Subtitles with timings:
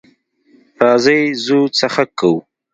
[0.85, 2.39] راځئ ځو څخنک کوو.